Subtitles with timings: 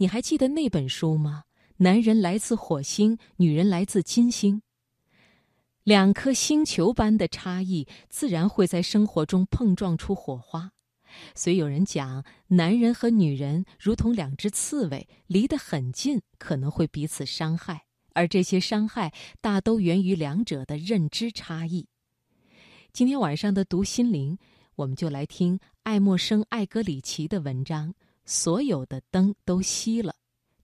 [0.00, 1.44] 你还记得那本书吗？
[1.76, 4.62] 男人来自火星，女人来自金星。
[5.82, 10.72] 两颗星球般的差异，自然会在生活中碰撞出火花。
[11.34, 17.82] 所以有人讲，男人和女人如同两只刺猬，离得很近，可能会彼此伤害，
[18.14, 19.12] 而这些伤害
[19.42, 21.88] 大都源于两者的认知差异。
[22.94, 24.38] 今天晚上的读心灵，
[24.76, 27.90] 我们就来听爱默生·艾格里奇的文章
[28.24, 30.12] 《所有的灯都熄了》，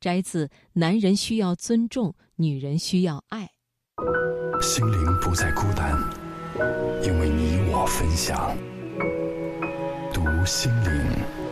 [0.00, 3.44] 摘自《男人需要尊重，女人需要爱》。
[4.62, 5.92] 心灵不再孤单，
[7.02, 8.56] 因为你我分享。
[10.12, 11.49] 读心灵，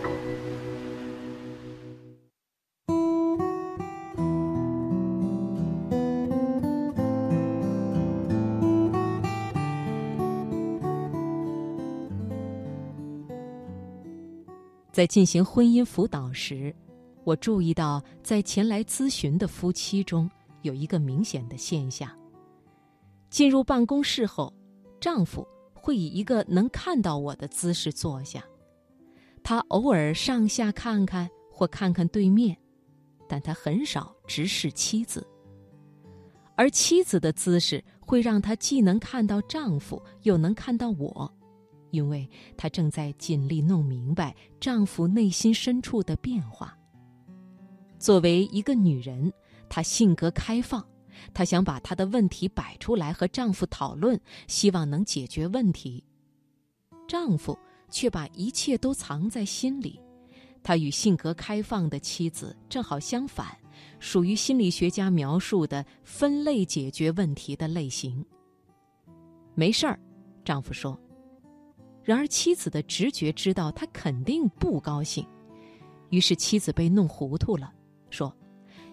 [14.98, 16.74] 在进行婚姻辅导时，
[17.22, 20.28] 我注意到，在前来咨询的夫妻中
[20.62, 22.10] 有一个明显的现象：
[23.30, 24.52] 进入办公室后，
[25.00, 25.46] 丈夫。
[25.72, 28.42] 会以一个能看到我的姿势坐下，
[29.44, 32.58] 他偶尔上下看看或看看对面，
[33.28, 35.24] 但他很少直视妻子。
[36.56, 41.32] 而妻子的姿势会让他既能看到丈夫，又能看到我，
[41.90, 46.76] 因为她正在尽力弄明白丈夫内心深处的变化。
[47.98, 49.32] 作为一个女人，
[49.68, 50.86] 她性格开放。
[51.34, 56.04] 她想把她的问题摆出来和丈夫讨论，希望能解决问题。
[57.08, 57.58] 丈夫
[57.90, 59.98] 却把一切都藏在心里。
[60.62, 63.56] 他与性格开放的妻子正好相反，
[63.98, 68.22] 属于心理学家描述的分类解决问题的类型。
[69.54, 69.98] 没事儿，
[70.44, 70.98] 丈夫说。
[72.08, 75.26] 然而妻子的直觉知道他肯定不高兴，
[76.08, 77.70] 于是妻子被弄糊涂了，
[78.08, 78.34] 说。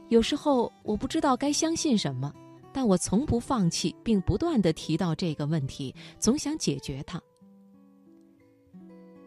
[0.09, 2.29] 有时候我不知道该相信什么，
[2.73, 7.17] 但我从不放弃，并不断的提到这个问题，总想解决它。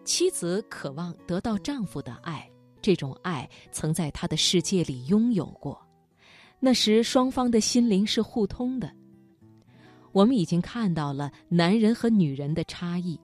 [0.04, 2.46] 妻子渴望得到丈夫的爱，
[2.82, 5.80] 这种爱曾在她的世界里拥有过，
[6.60, 8.92] 那时双方的心灵是互通的。
[10.12, 13.18] 我们已经看到了男人和女人的差异，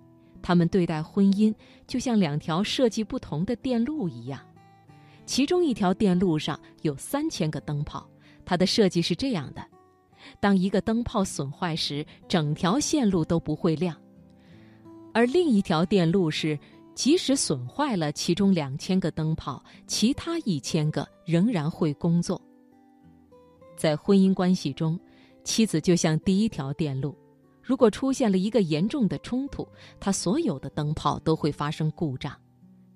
[0.44, 1.54] 他们对待婚姻
[1.86, 4.38] 就像两条设计不同的电路一样。
[5.24, 8.06] 其中一条电路上有三千个灯泡，
[8.44, 9.64] 它的设计是这样的：
[10.40, 13.96] 当一个灯泡损坏时，整条线路都不会亮；
[15.14, 16.58] 而另一条电路是，
[16.94, 22.38] 即使损坏了其中两千个灯泡，其他一千个仍然会工作。
[23.78, 25.00] 在婚姻关系中，
[25.42, 27.16] 妻子就像第一条电路，
[27.64, 29.66] 如果出现了一个严重的冲突，
[29.98, 32.32] 她所有的灯泡都会发生故障。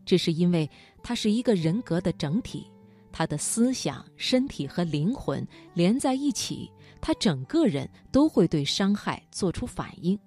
[0.05, 0.69] 这是因为
[1.03, 2.67] 他是一个人格的整体，
[3.12, 10.19] 他的思想、身体和灵魂连在一起，他整个人都会对伤害做出反应。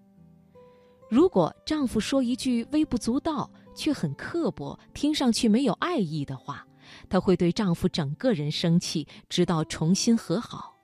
[1.09, 6.63] 如果丈夫说一句微不足道却很刻薄、听上去没有爱意的话，
[7.09, 10.75] 她会对丈夫整个人生气，直到重新和好。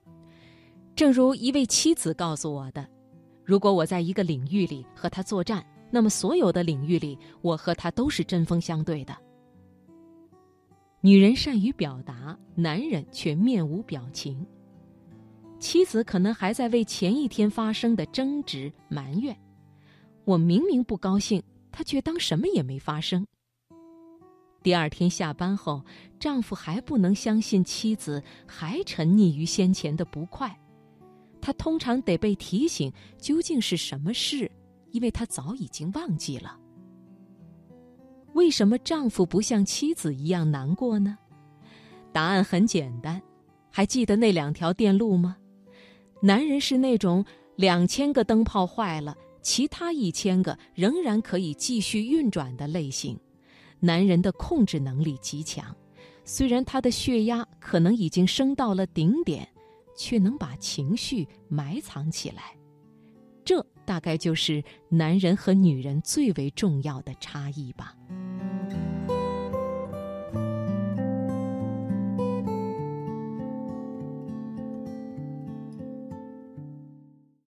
[0.96, 2.84] 正如一位妻子告诉我的
[3.48, 9.16] ：“如果我在一个领域里和他作战。”那么，所有的领域里，我和他都是针锋相对的。
[11.00, 14.46] 女人善于表达，男人却面无表情。
[15.58, 19.34] 妻子可能还在为前一天发生的争执埋怨，
[20.26, 21.42] 我明明不高兴，
[21.72, 23.26] 他却当什么也没发生。
[24.62, 25.82] 第二天下班后，
[26.20, 30.54] 丈夫还不能相信妻子还沉溺于先前的不快，
[31.48, 34.50] 他通常得被提醒究竟是什么事。
[34.90, 36.58] 因为他早已经忘记了。
[38.34, 41.16] 为什么丈夫不像妻子一样难过呢？
[42.12, 43.20] 答案很简单，
[43.70, 45.36] 还记得那两条电路吗？
[46.20, 47.24] 男人是那种
[47.56, 53.18] 两千个灯泡坏了，其他一千个仍然可以继续运转的类型。
[53.80, 55.74] 男人的控制能力极强，
[56.24, 59.46] 虽然他的血压可能已经升到了顶点，
[59.98, 62.56] 却能把情绪埋藏起来。
[63.44, 67.94] 这大概就是男人和女人最为重要的差异吧。